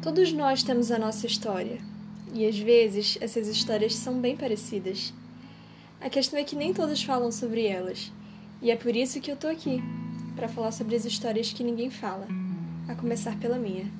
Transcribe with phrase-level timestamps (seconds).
[0.00, 1.80] Todos nós temos a nossa história,
[2.32, 5.12] e às vezes essas histórias são bem parecidas.
[6.00, 8.12] A questão é que nem todos falam sobre elas,
[8.62, 9.82] e é por isso que eu tô aqui
[10.36, 12.28] para falar sobre as histórias que ninguém fala,
[12.86, 13.90] a começar pela minha.